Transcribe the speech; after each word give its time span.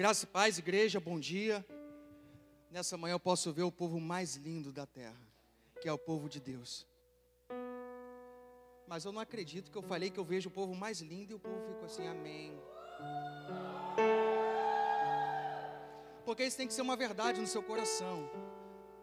Graça 0.00 0.24
e 0.24 0.28
paz, 0.28 0.56
igreja, 0.56 0.98
bom 0.98 1.20
dia. 1.20 1.62
Nessa 2.70 2.96
manhã 2.96 3.12
eu 3.12 3.20
posso 3.20 3.52
ver 3.52 3.64
o 3.64 3.70
povo 3.70 4.00
mais 4.00 4.34
lindo 4.34 4.72
da 4.72 4.86
terra, 4.86 5.20
que 5.78 5.86
é 5.86 5.92
o 5.92 5.98
povo 5.98 6.26
de 6.26 6.40
Deus. 6.40 6.86
Mas 8.88 9.04
eu 9.04 9.12
não 9.12 9.20
acredito 9.20 9.70
que 9.70 9.76
eu 9.76 9.82
falei 9.82 10.08
que 10.08 10.18
eu 10.18 10.24
vejo 10.24 10.48
o 10.48 10.50
povo 10.50 10.74
mais 10.74 11.02
lindo 11.02 11.32
e 11.32 11.34
o 11.34 11.38
povo 11.38 11.60
ficou 11.66 11.84
assim, 11.84 12.06
amém. 12.06 12.58
Porque 16.24 16.44
isso 16.44 16.56
tem 16.56 16.66
que 16.66 16.72
ser 16.72 16.80
uma 16.80 16.96
verdade 16.96 17.38
no 17.38 17.46
seu 17.46 17.62
coração. 17.62 18.26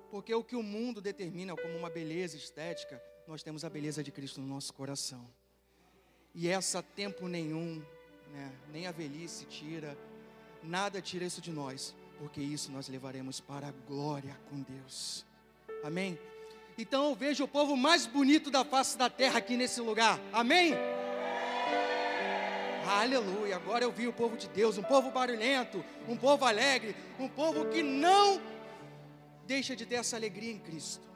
Porque 0.09 0.33
o 0.33 0.43
que 0.43 0.55
o 0.55 0.63
mundo 0.63 0.99
determina 0.99 1.55
como 1.55 1.77
uma 1.77 1.91
beleza 1.91 2.35
estética, 2.35 2.99
nós 3.27 3.43
temos 3.43 3.63
a 3.63 3.69
beleza 3.69 4.03
de 4.03 4.11
Cristo 4.11 4.41
no 4.41 4.47
nosso 4.47 4.73
coração. 4.73 5.29
E 6.33 6.47
essa 6.47 6.81
tempo 6.81 7.27
nenhum, 7.27 7.85
né, 8.31 8.51
nem 8.71 8.87
a 8.87 8.91
velhice 8.91 9.45
tira, 9.45 9.95
nada 10.67 11.01
tira 11.01 11.25
isso 11.25 11.41
de 11.41 11.51
nós, 11.51 11.95
porque 12.19 12.41
isso 12.41 12.71
nós 12.71 12.87
levaremos 12.87 13.39
para 13.39 13.67
a 13.67 13.73
glória 13.87 14.37
com 14.49 14.61
Deus. 14.61 15.25
Amém? 15.83 16.19
Então 16.77 17.09
eu 17.09 17.15
vejo 17.15 17.43
o 17.43 17.47
povo 17.47 17.75
mais 17.75 18.05
bonito 18.05 18.51
da 18.51 18.63
face 18.63 18.97
da 18.97 19.09
terra 19.09 19.39
aqui 19.39 19.57
nesse 19.57 19.81
lugar. 19.81 20.19
Amém? 20.31 20.73
Aleluia. 22.87 23.55
Agora 23.55 23.83
eu 23.83 23.91
vi 23.91 24.07
o 24.07 24.13
povo 24.13 24.37
de 24.37 24.47
Deus, 24.47 24.77
um 24.77 24.83
povo 24.83 25.11
barulhento, 25.11 25.83
um 26.07 26.15
povo 26.15 26.45
alegre, 26.45 26.95
um 27.19 27.27
povo 27.27 27.65
que 27.65 27.81
não 27.81 28.39
deixa 29.45 29.75
de 29.75 29.85
ter 29.85 29.95
essa 29.95 30.15
alegria 30.15 30.51
em 30.51 30.59
Cristo. 30.59 31.07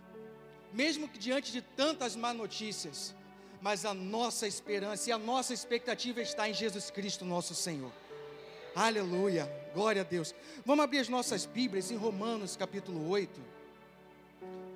Mesmo 0.74 1.08
que 1.08 1.20
diante 1.20 1.52
de 1.52 1.62
tantas 1.62 2.16
má 2.16 2.34
notícias, 2.34 3.14
mas 3.62 3.86
a 3.86 3.94
nossa 3.94 4.48
esperança 4.48 5.10
e 5.10 5.14
a 5.14 5.18
nossa 5.18 5.54
expectativa 5.54 6.22
está 6.22 6.50
em 6.50 6.54
Jesus 6.54 6.90
Cristo, 6.90 7.24
nosso 7.24 7.54
Senhor. 7.54 7.92
Aleluia. 8.76 9.52
Glória 9.74 10.02
a 10.02 10.06
Deus. 10.06 10.34
Vamos 10.66 10.84
abrir 10.84 11.00
as 11.00 11.10
nossas 11.10 11.46
Bíblias 11.46 11.92
em 11.92 11.98
Romanos 11.98 12.56
capítulo 12.56 13.10
8. 13.10 13.42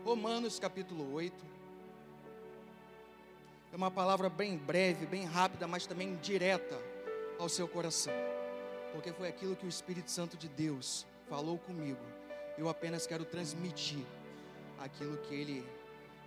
Romanos 0.03 0.59
capítulo 0.59 1.13
8. 1.13 1.33
É 3.71 3.75
uma 3.75 3.89
palavra 3.89 4.29
bem 4.29 4.57
breve, 4.57 5.05
bem 5.05 5.23
rápida, 5.23 5.67
mas 5.67 5.85
também 5.85 6.17
direta 6.21 6.77
ao 7.39 7.47
seu 7.47 7.67
coração. 7.67 8.13
Porque 8.91 9.13
foi 9.13 9.29
aquilo 9.29 9.55
que 9.55 9.65
o 9.65 9.69
Espírito 9.69 10.11
Santo 10.11 10.37
de 10.37 10.49
Deus 10.49 11.05
falou 11.29 11.57
comigo. 11.57 11.99
Eu 12.57 12.67
apenas 12.67 13.07
quero 13.07 13.23
transmitir 13.23 14.03
aquilo 14.79 15.17
que 15.17 15.33
ele 15.33 15.65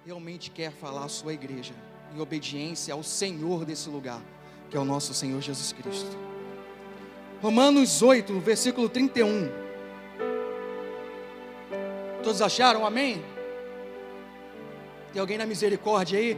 realmente 0.06 0.50
quer 0.50 0.72
falar 0.72 1.04
à 1.04 1.08
sua 1.08 1.34
igreja, 1.34 1.74
em 2.14 2.20
obediência 2.20 2.94
ao 2.94 3.02
Senhor 3.02 3.66
desse 3.66 3.90
lugar, 3.90 4.22
que 4.70 4.76
é 4.76 4.80
o 4.80 4.84
nosso 4.84 5.12
Senhor 5.12 5.40
Jesus 5.40 5.72
Cristo. 5.72 6.37
Romanos 7.40 8.02
8, 8.02 8.40
versículo 8.40 8.88
31. 8.88 9.48
Todos 12.22 12.42
acharam? 12.42 12.84
Amém? 12.84 13.22
Tem 15.12 15.20
alguém 15.20 15.38
na 15.38 15.46
misericórdia 15.46 16.18
aí? 16.18 16.36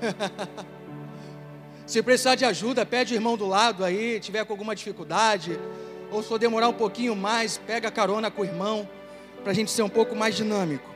se 1.86 2.02
precisar 2.02 2.34
de 2.34 2.44
ajuda, 2.44 2.84
pede 2.84 3.14
o 3.14 3.16
irmão 3.16 3.36
do 3.38 3.46
lado 3.46 3.82
aí, 3.84 4.20
tiver 4.20 4.44
com 4.44 4.52
alguma 4.52 4.76
dificuldade, 4.76 5.58
ou 6.10 6.22
se 6.22 6.28
for 6.28 6.38
demorar 6.38 6.68
um 6.68 6.74
pouquinho 6.74 7.16
mais, 7.16 7.58
pega 7.58 7.90
carona 7.90 8.30
com 8.30 8.42
o 8.42 8.44
irmão, 8.44 8.88
para 9.42 9.52
a 9.52 9.54
gente 9.54 9.70
ser 9.70 9.82
um 9.82 9.88
pouco 9.88 10.14
mais 10.14 10.36
dinâmico. 10.36 10.88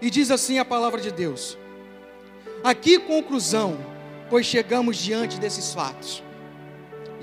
E 0.00 0.08
diz 0.08 0.30
assim 0.30 0.58
a 0.58 0.64
palavra 0.64 1.00
de 1.00 1.10
Deus: 1.10 1.58
Aqui 2.62 2.98
conclusão, 2.98 3.76
pois 4.30 4.46
chegamos 4.46 4.96
diante 4.96 5.40
desses 5.40 5.74
fatos. 5.74 6.23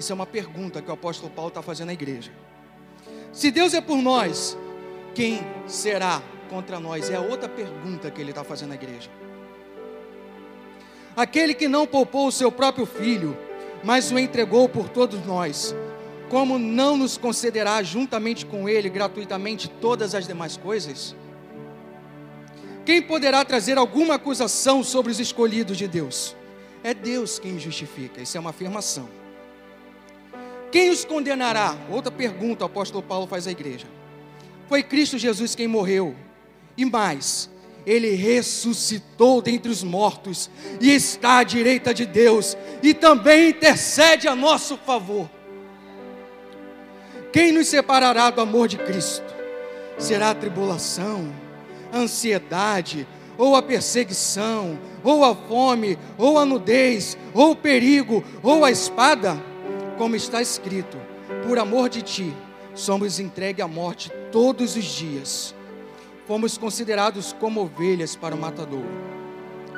Isso 0.01 0.11
é 0.11 0.15
uma 0.15 0.25
pergunta 0.25 0.81
que 0.81 0.89
o 0.89 0.93
apóstolo 0.93 1.31
Paulo 1.31 1.49
está 1.49 1.61
fazendo 1.61 1.89
à 1.89 1.93
igreja. 1.93 2.31
Se 3.31 3.51
Deus 3.51 3.75
é 3.75 3.79
por 3.79 3.97
nós, 3.97 4.57
quem 5.13 5.41
será 5.67 6.23
contra 6.49 6.79
nós? 6.79 7.11
É 7.11 7.17
a 7.17 7.21
outra 7.21 7.47
pergunta 7.47 8.09
que 8.09 8.19
ele 8.19 8.31
está 8.31 8.43
fazendo 8.43 8.71
à 8.71 8.73
igreja. 8.73 9.11
Aquele 11.15 11.53
que 11.53 11.67
não 11.67 11.85
poupou 11.85 12.25
o 12.25 12.31
seu 12.31 12.51
próprio 12.51 12.87
filho, 12.87 13.37
mas 13.83 14.11
o 14.11 14.17
entregou 14.17 14.67
por 14.67 14.89
todos 14.89 15.23
nós, 15.23 15.75
como 16.31 16.57
não 16.57 16.97
nos 16.97 17.15
concederá 17.15 17.83
juntamente 17.83 18.43
com 18.43 18.67
ele 18.67 18.89
gratuitamente 18.89 19.69
todas 19.69 20.15
as 20.15 20.25
demais 20.25 20.57
coisas? 20.57 21.15
Quem 22.83 23.03
poderá 23.03 23.45
trazer 23.45 23.77
alguma 23.77 24.15
acusação 24.15 24.83
sobre 24.83 25.11
os 25.11 25.19
escolhidos 25.19 25.77
de 25.77 25.87
Deus? 25.87 26.35
É 26.83 26.91
Deus 26.91 27.37
quem 27.37 27.59
justifica, 27.59 28.19
isso 28.19 28.35
é 28.35 28.39
uma 28.39 28.49
afirmação. 28.49 29.20
Quem 30.71 30.89
os 30.89 31.03
condenará? 31.03 31.75
Outra 31.89 32.11
pergunta 32.11 32.63
o 32.63 32.67
apóstolo 32.67 33.03
Paulo 33.03 33.27
faz 33.27 33.45
à 33.45 33.51
igreja. 33.51 33.87
Foi 34.67 34.81
Cristo 34.81 35.17
Jesus 35.17 35.53
quem 35.53 35.67
morreu, 35.67 36.15
e 36.77 36.85
mais, 36.85 37.49
ele 37.85 38.11
ressuscitou 38.15 39.41
dentre 39.41 39.69
os 39.69 39.83
mortos 39.83 40.49
e 40.79 40.91
está 40.91 41.39
à 41.39 41.43
direita 41.43 41.93
de 41.93 42.05
Deus 42.05 42.55
e 42.81 42.93
também 42.93 43.49
intercede 43.49 44.27
a 44.27 44.35
nosso 44.35 44.77
favor. 44.77 45.29
Quem 47.33 47.51
nos 47.51 47.67
separará 47.67 48.29
do 48.29 48.41
amor 48.41 48.67
de 48.67 48.77
Cristo? 48.77 49.25
Será 49.97 50.31
a 50.31 50.35
tribulação, 50.35 51.33
a 51.91 51.97
ansiedade, 51.97 53.07
ou 53.37 53.55
a 53.55 53.61
perseguição, 53.61 54.79
ou 55.03 55.25
a 55.25 55.35
fome, 55.35 55.97
ou 56.17 56.37
a 56.37 56.45
nudez, 56.45 57.17
ou 57.33 57.51
o 57.51 57.55
perigo, 57.55 58.23
ou 58.43 58.63
a 58.63 58.71
espada? 58.71 59.50
Como 60.01 60.15
está 60.15 60.41
escrito: 60.41 60.97
por 61.47 61.59
amor 61.59 61.87
de 61.87 62.01
ti, 62.01 62.33
somos 62.73 63.19
entregue 63.19 63.61
à 63.61 63.67
morte 63.67 64.11
todos 64.31 64.75
os 64.75 64.83
dias 64.83 65.53
fomos 66.27 66.57
considerados 66.57 67.35
como 67.39 67.61
ovelhas 67.61 68.15
para 68.15 68.33
o 68.33 68.37
matador. 68.39 68.83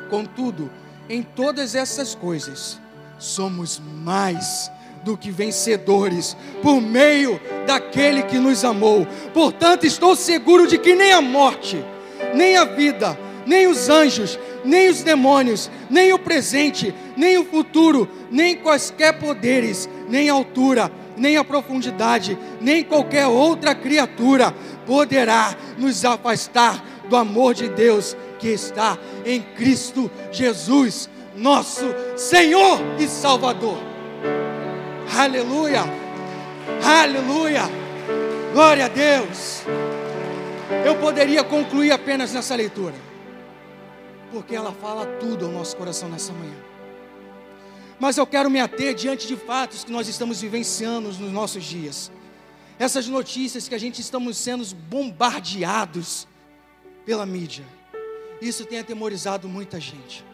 Contudo, 0.10 0.72
em 1.10 1.22
todas 1.22 1.76
essas 1.76 2.16
coisas, 2.16 2.80
somos 3.20 3.82
mais 4.02 4.72
do 5.04 5.18
que 5.18 5.30
vencedores 5.30 6.38
por 6.62 6.80
meio 6.80 7.38
daquele 7.68 8.24
que 8.24 8.38
nos 8.38 8.64
amou. 8.64 9.06
Portanto, 9.34 9.86
estou 9.86 10.16
seguro 10.16 10.68
de 10.68 10.78
que 10.78 10.96
nem 10.96 11.12
a 11.12 11.20
morte, 11.20 11.84
nem 12.34 12.56
a 12.56 12.64
vida, 12.64 13.20
nem 13.46 13.68
os 13.68 13.90
anjos, 13.90 14.40
nem 14.64 14.90
os 14.90 15.04
demônios, 15.04 15.70
nem 15.90 16.14
o 16.14 16.20
presente, 16.20 16.94
nem 17.16 17.38
o 17.38 17.46
futuro, 17.46 18.08
nem 18.32 18.56
quaisquer 18.56 19.20
poderes, 19.20 19.90
nem 20.10 20.30
altura, 20.30 20.92
nem 21.18 21.38
a 21.38 21.44
profundidade, 21.44 22.38
nem 22.60 22.84
qualquer 22.84 23.28
outra 23.28 23.76
criatura 23.76 24.54
poderá 24.86 25.56
nos 25.78 26.04
afastar 26.04 26.84
do 27.10 27.16
amor 27.16 27.54
de 27.54 27.70
Deus 27.70 28.16
que 28.40 28.50
está 28.50 28.98
em 29.26 29.42
Cristo 29.42 30.10
Jesus, 30.32 31.10
nosso 31.36 31.86
Senhor 32.16 32.80
e 33.00 33.08
Salvador. 33.08 33.78
Aleluia! 35.18 35.84
Aleluia! 36.84 37.62
Glória 38.52 38.86
a 38.86 38.90
Deus! 38.90 39.64
Eu 40.86 40.96
poderia 40.96 41.44
concluir 41.44 41.92
apenas 41.92 42.34
nessa 42.34 42.56
leitura, 42.56 42.96
porque 44.34 44.56
ela 44.56 44.74
fala 44.74 45.06
tudo 45.20 45.46
ao 45.46 45.52
nosso 45.52 45.78
coração 45.78 46.10
nessa 46.10 46.34
manhã. 46.34 46.58
Mas 48.00 48.18
eu 48.18 48.26
quero 48.26 48.50
me 48.50 48.60
ater 48.60 48.94
diante 48.94 49.28
de 49.28 49.38
fatos 49.38 49.84
que 49.84 49.92
nós 49.92 50.08
estamos 50.08 50.42
vivenciando 50.42 51.08
nos 51.08 51.32
nossos 51.32 51.64
dias 51.64 52.12
essas 52.80 53.08
notícias 53.08 53.68
que 53.68 53.76
a 53.76 53.78
gente 53.78 54.02
estamos 54.02 54.38
sendo 54.38 54.66
bombardeados 54.76 56.28
pela 57.06 57.26
mídia. 57.26 57.66
Isso 58.42 58.66
tem 58.66 58.80
atemorizado 58.80 59.48
muita 59.48 59.80
gente. 59.80 60.26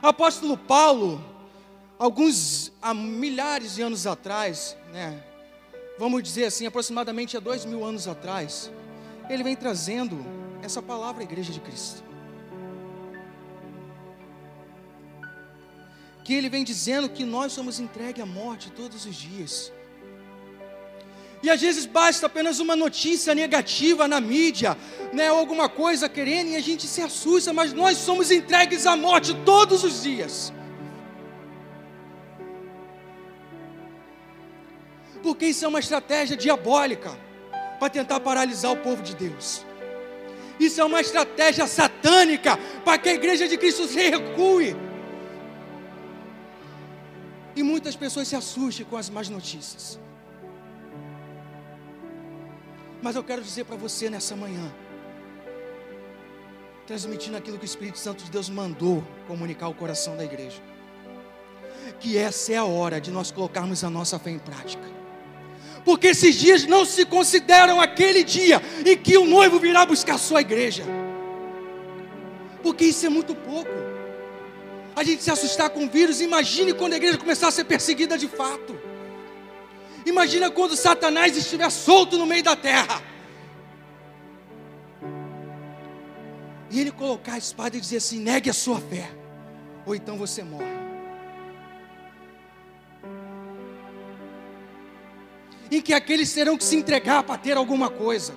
Apóstolo 0.00 0.56
Paulo, 0.56 1.22
alguns 1.98 2.72
há 2.80 2.94
milhares 2.94 3.74
de 3.74 3.82
anos 3.82 4.06
atrás, 4.06 4.76
né, 4.92 5.22
vamos 5.98 6.22
dizer 6.22 6.44
assim, 6.44 6.66
aproximadamente 6.66 7.36
há 7.36 7.40
dois 7.40 7.64
mil 7.64 7.84
anos 7.84 8.06
atrás, 8.06 8.70
ele 9.28 9.42
vem 9.42 9.56
trazendo 9.56 10.24
essa 10.62 10.80
palavra 10.80 11.22
à 11.22 11.24
Igreja 11.24 11.52
de 11.52 11.60
Cristo. 11.60 12.07
Que 16.28 16.34
ele 16.34 16.50
vem 16.50 16.62
dizendo 16.62 17.08
que 17.08 17.24
nós 17.24 17.54
somos 17.54 17.80
entregues 17.80 18.22
à 18.22 18.26
morte 18.26 18.70
todos 18.70 19.06
os 19.06 19.16
dias. 19.16 19.72
E 21.42 21.48
às 21.48 21.58
vezes 21.58 21.86
basta 21.86 22.26
apenas 22.26 22.60
uma 22.60 22.76
notícia 22.76 23.34
negativa 23.34 24.06
na 24.06 24.20
mídia, 24.20 24.76
né, 25.10 25.32
ou 25.32 25.38
alguma 25.38 25.70
coisa 25.70 26.06
querendo, 26.06 26.50
e 26.50 26.56
a 26.56 26.60
gente 26.60 26.86
se 26.86 27.00
assusta, 27.00 27.50
mas 27.54 27.72
nós 27.72 27.96
somos 27.96 28.30
entregues 28.30 28.84
à 28.84 28.94
morte 28.94 29.34
todos 29.46 29.82
os 29.82 30.02
dias. 30.02 30.52
Porque 35.22 35.46
isso 35.46 35.64
é 35.64 35.68
uma 35.68 35.80
estratégia 35.80 36.36
diabólica 36.36 37.18
para 37.78 37.88
tentar 37.88 38.20
paralisar 38.20 38.72
o 38.72 38.76
povo 38.76 39.02
de 39.02 39.16
Deus. 39.16 39.64
Isso 40.60 40.78
é 40.78 40.84
uma 40.84 41.00
estratégia 41.00 41.66
satânica 41.66 42.58
para 42.84 42.98
que 42.98 43.08
a 43.08 43.14
igreja 43.14 43.48
de 43.48 43.56
Cristo 43.56 43.88
se 43.88 44.10
recue. 44.10 44.87
E 47.58 47.62
muitas 47.64 47.96
pessoas 47.96 48.28
se 48.28 48.36
assustem 48.36 48.86
com 48.86 48.96
as 48.96 49.10
más 49.10 49.28
notícias. 49.28 49.98
Mas 53.02 53.16
eu 53.16 53.24
quero 53.24 53.42
dizer 53.42 53.64
para 53.64 53.74
você 53.74 54.08
nessa 54.08 54.36
manhã, 54.36 54.72
transmitindo 56.86 57.36
aquilo 57.36 57.58
que 57.58 57.64
o 57.64 57.72
Espírito 57.72 57.98
Santo 57.98 58.22
de 58.22 58.30
Deus 58.30 58.48
mandou 58.48 59.02
comunicar 59.26 59.66
ao 59.66 59.74
coração 59.74 60.16
da 60.16 60.24
igreja, 60.24 60.62
que 61.98 62.16
essa 62.16 62.52
é 62.52 62.56
a 62.56 62.64
hora 62.64 63.00
de 63.00 63.10
nós 63.10 63.32
colocarmos 63.32 63.82
a 63.82 63.90
nossa 63.90 64.20
fé 64.20 64.30
em 64.30 64.38
prática. 64.38 64.88
Porque 65.84 66.06
esses 66.08 66.36
dias 66.36 66.64
não 66.64 66.84
se 66.84 67.04
consideram 67.04 67.80
aquele 67.80 68.22
dia 68.22 68.62
em 68.86 68.96
que 68.96 69.18
o 69.18 69.24
noivo 69.24 69.58
virá 69.58 69.84
buscar 69.84 70.16
sua 70.16 70.42
igreja. 70.42 70.84
Porque 72.62 72.84
isso 72.84 73.04
é 73.04 73.08
muito 73.08 73.34
pouco. 73.34 73.97
A 74.98 75.04
gente 75.04 75.22
se 75.22 75.30
assustar 75.30 75.70
com 75.70 75.84
o 75.84 75.88
vírus, 75.88 76.20
imagine 76.20 76.74
quando 76.74 76.94
a 76.94 76.96
igreja 76.96 77.16
começar 77.16 77.46
a 77.46 77.52
ser 77.52 77.62
perseguida 77.62 78.18
de 78.18 78.26
fato. 78.26 78.76
Imagina 80.04 80.50
quando 80.50 80.74
Satanás 80.74 81.36
estiver 81.36 81.70
solto 81.70 82.18
no 82.18 82.26
meio 82.26 82.42
da 82.42 82.56
terra. 82.56 83.00
E 86.68 86.80
ele 86.80 86.90
colocar 86.90 87.34
a 87.34 87.38
espada 87.38 87.76
e 87.76 87.80
dizer 87.80 87.98
assim: 87.98 88.18
negue 88.18 88.50
a 88.50 88.52
sua 88.52 88.80
fé, 88.80 89.08
ou 89.86 89.94
então 89.94 90.18
você 90.18 90.42
morre. 90.42 90.64
Em 95.70 95.80
que 95.80 95.94
aqueles 95.94 96.34
terão 96.34 96.58
que 96.58 96.64
se 96.64 96.74
entregar 96.74 97.22
para 97.22 97.38
ter 97.38 97.56
alguma 97.56 97.88
coisa, 97.88 98.34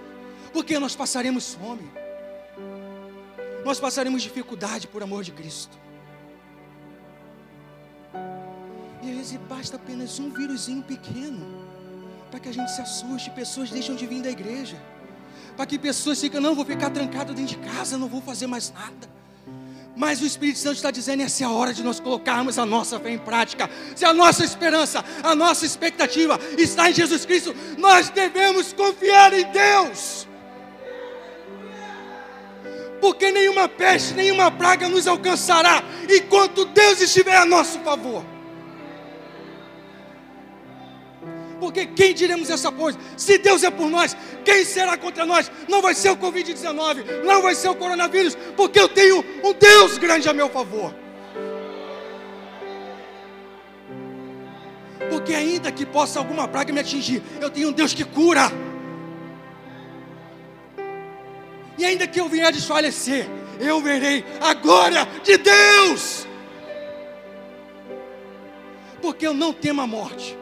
porque 0.53 0.77
nós 0.77 0.95
passaremos 0.95 1.55
fome, 1.55 1.91
nós 3.65 3.79
passaremos 3.79 4.21
dificuldade 4.21 4.87
por 4.87 5.01
amor 5.01 5.23
de 5.23 5.31
Cristo. 5.31 5.81
Vezes 9.21 9.39
basta 9.47 9.75
apenas 9.75 10.19
um 10.19 10.31
vírusinho 10.31 10.81
pequeno 10.81 11.45
para 12.31 12.39
que 12.39 12.49
a 12.49 12.51
gente 12.51 12.71
se 12.71 12.81
assuste, 12.81 13.29
pessoas 13.29 13.69
deixam 13.69 13.95
de 13.95 14.07
vir 14.07 14.21
da 14.21 14.31
igreja, 14.31 14.81
para 15.55 15.65
que 15.67 15.77
pessoas 15.77 16.19
ficam, 16.19 16.41
não, 16.41 16.55
vou 16.55 16.65
ficar 16.65 16.89
trancado 16.89 17.31
dentro 17.31 17.55
de 17.55 17.69
casa, 17.69 17.99
não 17.99 18.07
vou 18.07 18.21
fazer 18.21 18.47
mais 18.47 18.73
nada. 18.73 19.21
Mas 19.95 20.21
o 20.21 20.25
Espírito 20.25 20.57
Santo 20.57 20.77
está 20.77 20.89
dizendo: 20.89 21.21
essa 21.21 21.43
é 21.43 21.45
a 21.45 21.51
hora 21.51 21.71
de 21.71 21.83
nós 21.83 21.99
colocarmos 21.99 22.57
a 22.57 22.65
nossa 22.65 22.99
fé 22.99 23.11
em 23.11 23.19
prática. 23.19 23.69
Se 23.95 24.05
a 24.05 24.13
nossa 24.13 24.43
esperança, 24.43 25.05
a 25.21 25.35
nossa 25.35 25.65
expectativa 25.65 26.39
está 26.57 26.89
em 26.89 26.93
Jesus 26.93 27.23
Cristo, 27.23 27.53
nós 27.77 28.09
devemos 28.09 28.73
confiar 28.73 29.33
em 29.33 29.45
Deus. 29.51 30.27
Porque 32.99 33.29
nenhuma 33.31 33.67
peste, 33.67 34.13
nenhuma 34.13 34.49
praga 34.49 34.87
nos 34.89 35.05
alcançará 35.05 35.83
enquanto 36.09 36.65
Deus 36.65 37.01
estiver 37.01 37.35
a 37.35 37.45
nosso 37.45 37.77
favor. 37.79 38.23
Porque 41.61 41.85
quem 41.85 42.11
diremos 42.11 42.49
essa 42.49 42.71
coisa? 42.71 42.97
Se 43.15 43.37
Deus 43.37 43.63
é 43.63 43.69
por 43.69 43.87
nós, 43.87 44.17
quem 44.43 44.65
será 44.65 44.97
contra 44.97 45.27
nós? 45.27 45.51
Não 45.69 45.79
vai 45.79 45.93
ser 45.93 46.09
o 46.09 46.17
Covid-19, 46.17 47.21
não 47.23 47.39
vai 47.43 47.53
ser 47.53 47.69
o 47.69 47.75
coronavírus, 47.75 48.35
porque 48.57 48.79
eu 48.79 48.89
tenho 48.89 49.23
um 49.43 49.53
Deus 49.53 49.99
grande 49.99 50.27
a 50.27 50.33
meu 50.33 50.49
favor. 50.49 50.91
Porque 55.07 55.35
ainda 55.35 55.71
que 55.71 55.85
possa 55.85 56.17
alguma 56.17 56.47
praga 56.47 56.73
me 56.73 56.79
atingir, 56.79 57.21
eu 57.39 57.51
tenho 57.51 57.69
um 57.69 57.71
Deus 57.71 57.93
que 57.93 58.03
cura. 58.03 58.51
E 61.77 61.85
ainda 61.85 62.07
que 62.07 62.19
eu 62.19 62.27
vier 62.27 62.51
desfalecer, 62.51 63.29
eu 63.59 63.79
verei 63.81 64.25
a 64.41 64.55
glória 64.55 65.07
de 65.23 65.37
Deus. 65.37 66.27
Porque 68.99 69.27
eu 69.27 69.33
não 69.35 69.53
temo 69.53 69.81
a 69.81 69.85
morte. 69.85 70.40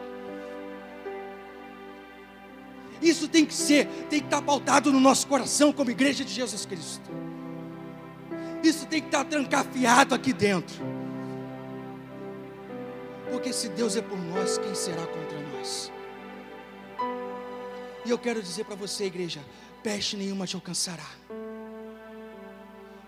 Isso 3.00 3.28
tem 3.28 3.46
que 3.46 3.54
ser, 3.54 3.86
tem 4.08 4.20
que 4.20 4.26
estar 4.26 4.42
pautado 4.42 4.92
no 4.92 5.00
nosso 5.00 5.26
coração 5.26 5.72
como 5.72 5.90
igreja 5.90 6.24
de 6.24 6.32
Jesus 6.32 6.66
Cristo. 6.66 7.10
Isso 8.62 8.86
tem 8.86 9.00
que 9.00 9.08
estar 9.08 9.24
trancafiado 9.24 10.14
aqui 10.14 10.32
dentro. 10.32 10.84
Porque 13.30 13.52
se 13.52 13.68
Deus 13.68 13.96
é 13.96 14.02
por 14.02 14.18
nós, 14.18 14.58
quem 14.58 14.74
será 14.74 15.06
contra 15.06 15.40
nós? 15.52 15.90
E 18.04 18.10
eu 18.10 18.18
quero 18.18 18.42
dizer 18.42 18.64
para 18.64 18.74
você, 18.74 19.04
igreja, 19.04 19.40
peste 19.82 20.16
nenhuma 20.16 20.46
te 20.46 20.56
alcançará. 20.56 21.08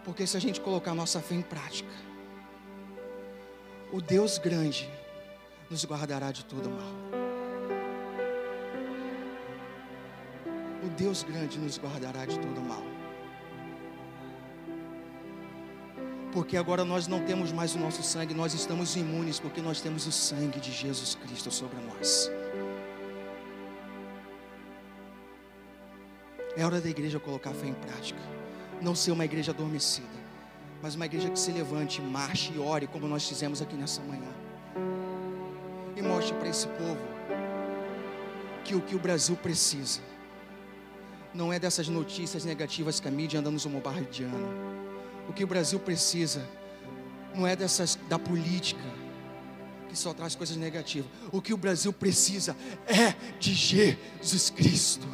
Porque 0.05 0.27
se 0.27 0.37
a 0.37 0.41
gente 0.41 0.61
colocar 0.61 0.95
nossa 0.95 1.21
fé 1.21 1.35
em 1.35 1.43
prática, 1.43 1.91
o 3.93 4.01
Deus 4.01 4.39
grande 4.39 4.89
nos 5.71 5.85
guardará 5.85 6.33
de 6.33 6.45
todo 6.45 6.71
mal. 6.71 7.12
Deus 10.93 11.23
grande 11.23 11.59
nos 11.59 11.79
guardará 11.79 12.25
de 12.27 12.39
todo 12.39 12.61
mal. 12.61 12.83
Porque 16.33 16.57
agora 16.57 16.85
nós 16.85 17.07
não 17.07 17.21
temos 17.25 17.53
mais 17.53 17.75
o 17.75 17.79
nosso 17.79 18.03
sangue, 18.03 18.33
nós 18.33 18.55
estamos 18.55 18.97
imunes, 18.97 19.39
porque 19.39 19.61
nós 19.61 19.81
temos 19.81 20.07
o 20.07 20.13
sangue 20.13 20.61
de 20.61 20.73
Jesus 20.73 21.15
Cristo 21.15 21.51
sobre 21.51 21.77
nós. 21.81 22.31
É 26.57 26.65
hora 26.65 26.81
da 26.81 26.89
igreja 26.89 27.19
colocar 27.19 27.53
fé 27.53 27.67
em 27.67 27.75
prática, 27.75 28.21
não 28.81 28.95
ser 28.95 29.11
uma 29.11 29.25
igreja 29.25 29.53
adormecida, 29.53 30.07
mas 30.83 30.95
uma 30.95 31.07
igreja 31.07 31.31
que 31.31 31.39
se 31.39 31.51
levante, 31.51 32.01
marche 32.01 32.53
e 32.55 32.59
ore, 32.59 32.87
como 32.87 33.07
nós 33.07 33.27
fizemos 33.27 33.61
aqui 33.61 33.75
nessa 33.75 34.03
manhã, 34.03 34.29
e 35.97 36.03
mostre 36.03 36.35
para 36.37 36.49
esse 36.49 36.67
povo 36.69 37.01
que 38.65 38.75
o 38.75 38.81
que 38.81 38.95
o 38.95 38.99
Brasil 38.99 39.37
precisa 39.37 40.12
não 41.35 41.53
é 41.53 41.59
dessas 41.59 41.89
notícias 41.89 42.45
negativas 42.45 43.01
que 43.01 43.09
a 43.09 43.11
mídia 43.11 43.41
anda 43.41 43.51
nos 43.51 43.65
bombardeando. 43.65 44.49
O 45.29 45.33
que 45.33 45.45
o 45.45 45.47
Brasil 45.47 45.79
precisa 45.79 46.47
não 47.35 47.47
é 47.47 47.57
dessas 47.57 47.99
da 48.09 48.19
política 48.19 49.03
que 49.89 49.97
só 49.97 50.13
traz 50.13 50.35
coisas 50.35 50.57
negativas. 50.57 51.11
O 51.31 51.41
que 51.41 51.53
o 51.53 51.57
Brasil 51.57 51.93
precisa 51.93 52.57
é 52.87 53.15
de 53.39 53.55
Jesus 53.55 54.51
Cristo. 54.51 55.07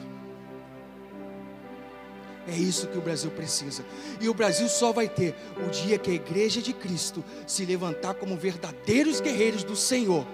É 2.47 2.56
isso 2.56 2.87
que 2.88 2.97
o 2.97 3.00
Brasil 3.00 3.31
precisa. 3.31 3.85
E 4.21 4.29
o 4.29 4.35
Brasil 4.35 4.69
só 4.69 4.93
vai 4.93 5.09
ter 5.09 5.37
o 5.67 5.69
dia 5.69 5.99
que 5.99 6.11
a 6.11 6.14
igreja 6.14 6.62
de 6.62 6.73
Cristo 6.73 7.23
se 7.47 7.64
levantar 7.64 8.14
como 8.14 8.37
verdadeiros 8.37 9.21
guerreiros 9.21 9.62
do 9.62 9.76
Senhor. 9.76 10.26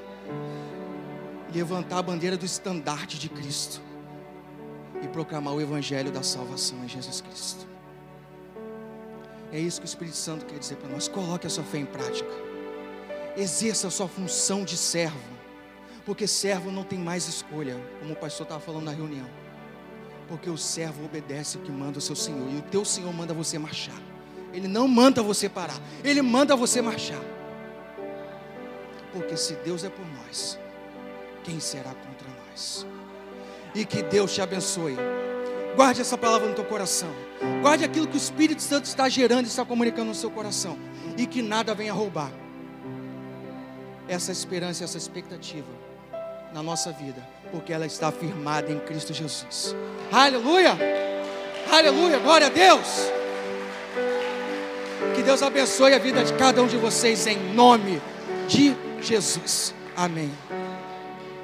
Levantar 1.52 1.98
a 1.98 2.02
bandeira 2.02 2.37
do 2.37 2.46
estandarte 2.46 3.19
de 3.19 3.28
Cristo 3.28 3.82
e 5.04 5.08
proclamar 5.08 5.54
o 5.54 5.61
Evangelho 5.61 6.11
da 6.11 6.23
salvação 6.23 6.82
em 6.84 6.88
Jesus 6.88 7.20
Cristo. 7.20 7.66
É 9.52 9.61
isso 9.61 9.80
que 9.80 9.87
o 9.87 9.88
Espírito 9.88 10.16
Santo 10.16 10.46
quer 10.46 10.58
dizer 10.58 10.76
para 10.76 10.88
nós. 10.88 11.06
Coloque 11.06 11.46
a 11.46 11.50
sua 11.50 11.62
fé 11.62 11.78
em 11.78 11.84
prática. 11.84 12.30
Exerça 13.37 13.88
a 13.88 13.90
sua 13.90 14.08
função 14.08 14.64
de 14.64 14.76
servo. 14.76 15.34
Porque 16.04 16.26
servo 16.26 16.70
não 16.70 16.82
tem 16.82 16.99
mais 16.99 17.28
escolha, 17.28 17.80
como 18.00 18.12
o 18.12 18.16
pastor 18.16 18.44
estava 18.44 18.61
falando 18.61 18.84
na 18.84 18.90
reunião. 18.90 19.26
Porque 20.26 20.50
o 20.50 20.56
servo 20.56 21.04
obedece 21.04 21.56
o 21.56 21.61
que 21.61 21.70
manda 21.70 21.99
o 21.99 22.00
seu 22.00 22.16
Senhor. 22.16 22.50
E 22.50 22.56
o 22.56 22.62
teu 22.62 22.84
Senhor 22.84 23.12
manda 23.12 23.32
você 23.32 23.58
marchar. 23.58 24.00
Ele 24.52 24.66
não 24.66 24.88
manda 24.88 25.23
você 25.23 25.49
parar. 25.49 25.80
Ele 26.02 26.23
manda 26.23 26.56
você 26.56 26.80
marchar. 26.80 27.23
Porque 29.12 29.37
se 29.37 29.54
Deus 29.56 29.84
é 29.84 29.88
por 29.88 30.04
nós, 30.06 30.58
quem 31.44 31.61
será 31.61 31.94
contra 31.94 32.28
nós? 32.50 32.87
E 33.75 33.85
que 33.85 34.02
Deus 34.02 34.33
te 34.33 34.40
abençoe. 34.40 34.97
Guarde 35.75 36.00
essa 36.00 36.16
palavra 36.16 36.49
no 36.49 36.54
teu 36.54 36.64
coração. 36.64 37.11
Guarde 37.61 37.85
aquilo 37.85 38.07
que 38.07 38.16
o 38.16 38.19
Espírito 38.19 38.62
Santo 38.62 38.85
está 38.85 39.09
gerando 39.09 39.47
e 39.47 39.49
está 39.49 39.64
comunicando 39.64 40.09
no 40.09 40.14
seu 40.14 40.31
coração. 40.31 40.78
E 41.16 41.26
que 41.26 41.43
nada 41.43 41.75
venha 41.75 41.93
roubar 41.93 42.31
essa 44.09 44.31
esperança, 44.31 44.85
essa 44.85 44.99
expectativa 44.99 45.66
na 46.52 46.62
nossa 46.62 46.93
vida, 46.93 47.26
porque 47.50 47.73
ela 47.73 47.87
está 47.87 48.12
firmada 48.12 48.71
em 48.71 48.78
Cristo 48.78 49.12
Jesus. 49.12 49.75
Aleluia! 50.12 50.78
Aleluia! 51.71 52.19
Glória 52.19 52.47
a 52.47 52.50
Deus! 52.50 53.11
Que 55.16 55.23
Deus 55.23 55.43
abençoe 55.43 55.95
a 55.95 55.99
vida 55.99 56.23
de 56.23 56.33
cada 56.35 56.62
um 56.62 56.66
de 56.66 56.76
vocês 56.76 57.26
em 57.26 57.38
nome 57.54 58.00
de 58.47 58.76
Jesus. 59.00 59.75
Amém. 59.97 60.31